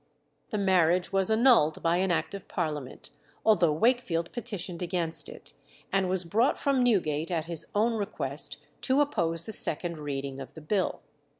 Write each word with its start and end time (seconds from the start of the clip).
The 0.49 0.57
marriage 0.57 1.13
was 1.13 1.29
annulled 1.29 1.83
by 1.83 1.97
an 1.97 2.09
Act 2.11 2.33
of 2.33 2.47
Parliament, 2.47 3.11
although 3.45 3.71
Wakefield 3.71 4.31
petitioned 4.31 4.81
against 4.81 5.29
it, 5.29 5.53
and 5.93 6.09
was 6.09 6.23
brought 6.23 6.57
from 6.57 6.81
Newgate, 6.81 7.29
at 7.29 7.45
his 7.45 7.67
own 7.75 7.93
request, 7.93 8.57
to 8.81 8.99
oppose 9.01 9.43
the 9.43 9.53
second 9.53 9.99
reading 9.99 10.39
of 10.39 10.55
the 10.55 10.61
bill. 10.61 11.03